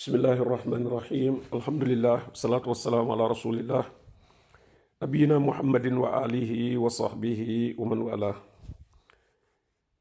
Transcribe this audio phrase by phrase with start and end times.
[0.00, 1.44] Bismillahirrahmanirrahim.
[1.52, 2.32] Alhamdulillah.
[2.32, 3.84] Salatu wassalamu ala rasulillah.
[4.96, 8.32] Nabiina Muhammadin wa alihi wa sahbihi wa man wala.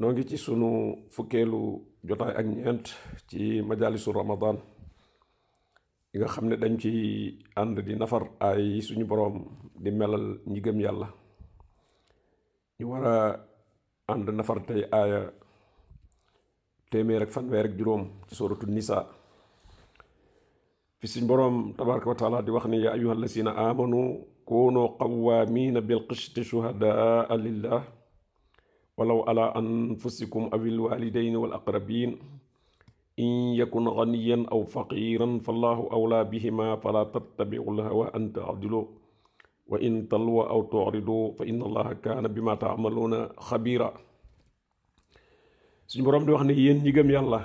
[0.00, 1.76] Nongi ci sunu fukelu
[2.08, 2.96] jotay ak ñent
[3.28, 4.56] ci majalisu Ramadan.
[6.08, 6.90] Yi nga xamne dañ ci
[7.60, 9.44] and di nafar ay suñu borom
[9.76, 11.08] di melal ñi gëm Yalla.
[12.80, 13.36] Ñu wara
[14.08, 15.28] and nafar tay aya
[16.88, 19.20] temerak rek fan wé rek juroom ci suratul Nisa'
[21.02, 27.26] في سن بروم تبارك وتعالى دي وخني يا أيها الذين آمنوا كونوا قوامين بالقشط شهداء
[27.36, 27.84] لله
[28.96, 32.18] ولو على أنفسكم أو الوالدين والأقربين
[33.18, 38.84] إن يكن غنيا أو فقيرا فالله أولى بهما فلا تتبعوا الهوى أن تعدلوا
[39.66, 43.94] وإن تلوا أو تعرضوا فإن الله كان بما تعملون خبيرا
[45.86, 47.40] سن بروم دي وخني ين يلا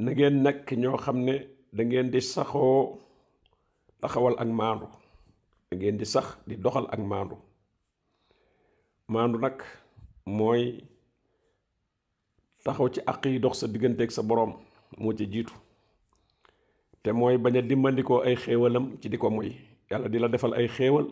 [0.00, 2.76] نجي نك نيو خمني da ngeen di saxoo
[4.00, 4.86] taxawal ak maandu
[5.70, 7.34] da di sax di doxal ak maandu
[9.12, 9.56] maandu nag
[10.36, 10.62] mooy
[12.64, 14.52] taxaw ci àq yi dox sa digganteeg sa borom
[15.00, 15.50] moo ci jiitu
[17.02, 19.48] te mooy bañ a dimbandikoo ay xéewalam ci di ko moy
[19.90, 21.06] yàlla di la defal ay xéewal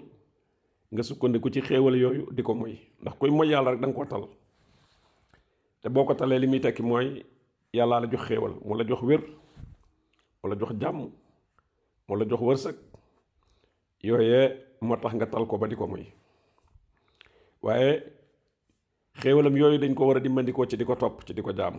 [0.92, 3.94] nga sukkandiku ci xéewal yooyu di ko moy ndax kuy moy yàlla rek da nga
[3.98, 4.24] ko tal
[5.82, 7.06] te boo ko talee li muy tekki mooy
[7.76, 9.22] yàllaa la jox xéewal mu la jox wér
[10.42, 11.10] wala jox jam,
[12.10, 12.76] wala jox wërsek
[14.02, 14.40] yoyé
[14.82, 16.06] moo tax nga tal ko ba diko muy
[17.62, 18.02] waaye
[19.20, 21.78] xéewalam yooyu dañ ko wara a dimbandikoo ci diko ko ci diko jam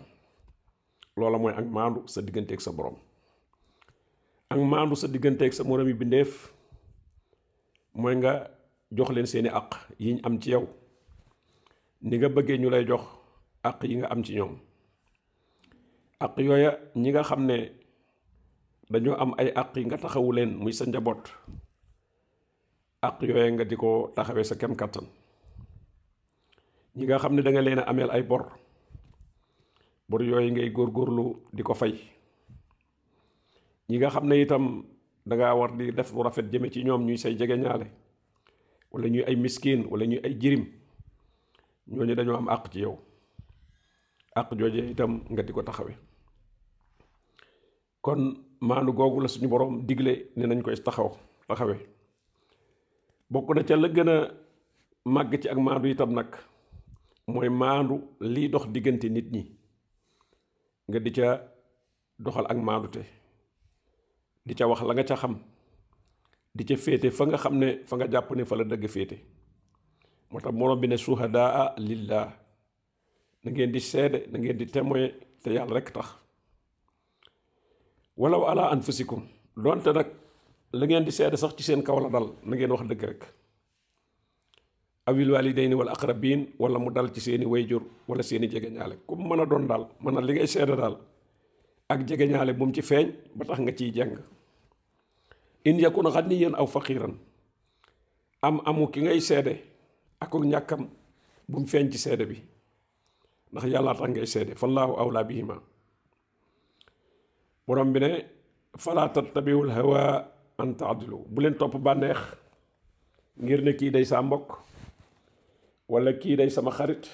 [1.18, 2.96] lola moy ak mandu sa ak sa borom
[4.50, 5.08] ak mandu sa
[5.40, 6.54] ak sa morom yi bindef
[7.94, 8.48] moy nga
[8.92, 9.70] jox len seeni àq
[10.00, 10.68] yiñ am ci yow
[12.02, 13.02] ni nga bëggé ñu lay jox
[13.64, 14.56] ak yi nga am ci ñom
[16.20, 17.83] ak yooya ñi nga xamné
[18.94, 21.18] dañu am ay ak yi nga taxawu leen muy sa njabot
[23.08, 25.08] ak yooye nga diko taxawé sa kem katan
[26.96, 28.44] ñi nga da nga leena amel ay bor
[30.10, 31.26] bor yooyu ngay gor gorlu
[31.58, 31.94] diko fay
[33.90, 34.66] ñi nga xamne itam
[35.26, 37.88] itam nga war di def bu rafet jëme ci ñom ñuy say jégué ñaale
[38.94, 40.66] wala ñuy ay miskin wala ñuy ay jirim
[41.90, 42.96] ñi dañu am ak ci yow
[44.36, 45.94] ak jojé itam nga diko taxawé
[48.04, 51.10] kon manu gogu la suñu borom digle né nañ koy taxaw
[51.48, 51.76] taxawé
[53.32, 54.16] bokku na ci la gëna
[55.06, 56.30] mag ci ak maandu itam nak
[57.28, 59.44] moy maandu li dox digënté nit ñi
[60.90, 61.28] nga di ca
[62.24, 62.58] doxal ak
[62.92, 63.02] té
[64.46, 65.36] di ca wax la nga ca xam
[66.56, 69.18] di ca fété fa nga xam ne fa nga japp né fa la dëgg fété
[70.32, 72.28] moo morom bi ne suhadaa lillah
[73.44, 76.23] na ngeen di sédé na ngeen di témoigner té yalla rek tax
[78.18, 79.26] walaw ala anfusikum
[79.58, 80.08] donte nak
[80.74, 83.22] la ngeen di seede sax ci seen kaw la dal na ngeen wax deug rek
[85.10, 89.50] awil walidayni wal aqrabin wala mu dal ci seeni wayjur wala seeni jegeñaale kum mën
[89.50, 90.96] don dal, daal li ngay seede dal
[91.90, 94.14] ak jegeñaale bu mu ci feñ ba tax nga ci jeng
[95.66, 97.18] in yakun ghaniyan aw faqiran
[98.42, 99.58] am amu ki ngay sédé
[100.22, 100.86] ak ñakam
[101.50, 102.38] bu mu feñ ci sédé bi
[103.52, 105.58] ndax yalla tax ngay sédé fallahu awla bihima
[107.68, 108.10] borom bi ne
[108.78, 110.28] falaa tattabiwul hawa
[110.60, 112.20] an taadilu bu leen topp bànneex
[113.44, 114.48] ngir ne kii day saa mbokk
[115.90, 117.06] wala kii day sama xarit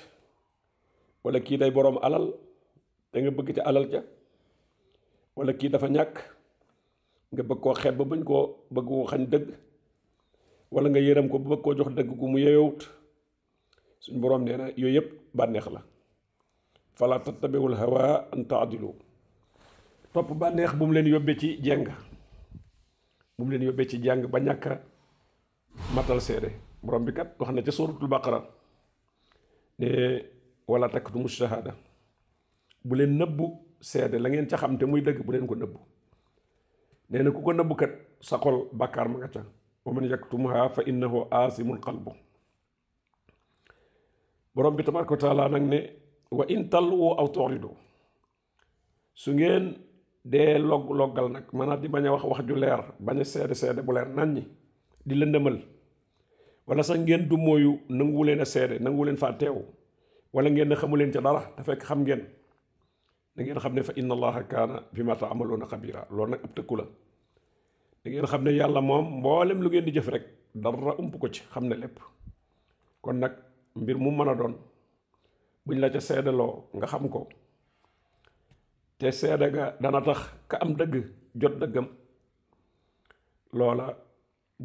[1.23, 2.25] wala kii day boroom alal
[3.11, 4.01] te nga bëgg ci alal ja
[5.37, 6.15] walla kii dafa ñàkk
[7.33, 8.43] nga bëgg koo xeeb ba bañ koo
[8.75, 9.47] bëgg koo xañ dëgg
[10.73, 12.81] walla nga yërëm ko ba bëgg koo jox dëgg gu mu yeewut
[14.03, 15.81] suñ boroom nee na yooyu yëpp bànneex la
[16.97, 18.91] falaa tattabiwul hawa an taadilu
[20.13, 21.85] topp bànneex bu mu leen yóbbee ci jeng
[23.37, 24.65] bu mu leen yóbbee ci jàng ba ñàkk
[25.95, 26.49] mattal seede
[26.83, 28.41] borom bi kat wax na ca suratul baqara
[29.79, 30.21] ne
[30.67, 31.75] wala taktumu shahada
[32.83, 33.45] bu leen nëbbu
[33.81, 35.79] seede la ngeen ca xam te muy dëgg bu leen ko nëbbu
[37.09, 37.91] nee na ku ko nëbbu kat
[38.21, 39.43] sa xol bàkkaar ma nga ca
[39.85, 42.11] wa man yaktumha fa innahu asimul qalbu
[44.55, 45.79] borom bi tabaraka wa taala nag ne
[46.31, 47.69] wa in tallu aw turidu
[49.13, 49.88] su ngeen
[50.25, 53.23] de log logal nak mana di bañ wak wax wax ju leer bañ a
[53.55, 54.43] seede bu leer nañ
[55.05, 55.57] di lëndëmal
[56.67, 59.17] wala sax ngeen du moyu nanguwu leen a seede leen
[60.33, 61.47] wala ngeen xamu leen dara
[61.79, 62.23] xam ngeen
[63.35, 66.83] da ngeen fa inna allaha kaana bima ma kabira xabira nak nag ab tëkku la
[68.03, 68.81] da ngeen xam ne yàlla
[69.55, 71.75] lu ngeen di jëf rek dara ump ko ci xam ne
[73.01, 73.33] kon nak
[73.75, 74.11] mbir mu
[75.65, 75.89] buñ la
[77.09, 77.21] ko
[78.99, 80.19] te seede ga dana tax
[80.51, 80.95] ka am dëgg
[81.39, 81.87] jot dëggam
[83.57, 83.85] loola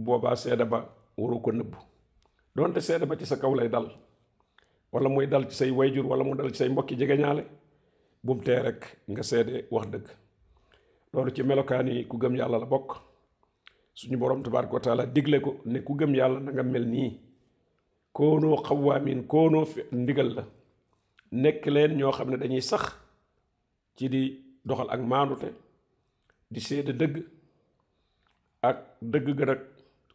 [0.06, 0.80] boobaa seede ba
[1.16, 1.74] waru ko nëbb
[2.54, 3.86] doonte seede ba ci sa kaw lay dal
[4.92, 7.44] wala muy dal ci say wayjur wala mu dal ci say mbokki jegeñaale
[8.24, 10.06] bum tee rek nga seede wax dëgg
[11.12, 12.90] loolu ci melokaan yi ku gëm yàlla la bokk
[13.94, 17.10] suñu boroom tabaaraka wa taala digle ko ne ku gëm yàlla na mel nii
[18.12, 20.44] koonoo xawaamin koonoo fi ndigal la
[21.32, 23.03] nekk leen ñoo xam ne dañuy sax
[23.96, 24.22] ci di
[24.66, 25.50] doxal ak maandute
[26.52, 27.16] di seede dëgg
[28.70, 28.78] ak
[29.12, 29.60] dëgg ga nag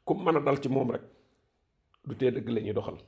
[0.06, 1.04] ku mën a dal ci moom rek
[2.08, 3.00] du tee dëgg lañuy doxal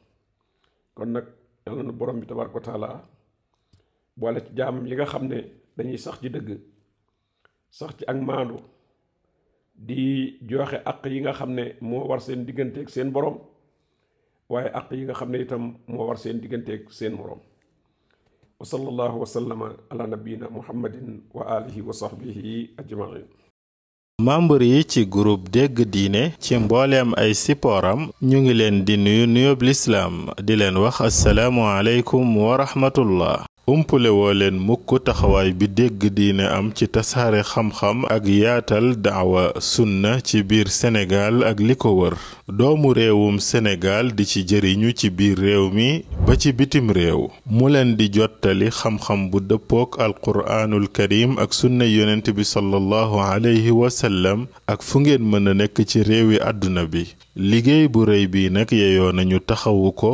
[0.96, 1.26] kon nag
[1.66, 2.90] yàlla na borom bi tabaaraka wa taala
[4.18, 5.38] boole ci jaam yi nga xam ne
[5.76, 6.50] dañuy sax ci dëgg
[7.78, 8.58] sax ci ak maandu
[9.76, 10.00] di
[10.50, 13.38] joxe àq yi nga xam ne moo war seen digganteeg seen borom
[14.52, 17.40] waaye àq yi nga xam ne itam moo war seen digganteeg seen moroom
[18.62, 19.74] wa sallallahu wa sallama
[24.20, 29.26] ala yi ci groupe dégg diine ci mbooleem ay sipooram ñu ngi leen di nuyu
[29.34, 30.14] nuyoob lislaam
[30.46, 36.46] di leen wax asalaamu aleykum wa rahmatullah umpule woo leen mukk taxawaay bi dégg diine
[36.58, 42.16] am ci tasaare xam-xam ak yaatal daawa sunna ci biir senegaal ak li ko wër
[42.60, 45.90] doomu réewum senegaal di ci jëriñu ci biir réew mi
[46.28, 47.22] ba ci bitim réew
[47.56, 53.72] mu leen di jottali xam-xam bu dëppook alquraanul karim ak sunna yonent bi sallallahu alayhi
[53.82, 54.40] wasallam
[54.74, 57.04] ak fu ngeen mën a nekk ci réewi àdduna bi
[57.50, 60.14] liggéey bu rëy bi nag yeyoo nañu taxawu ko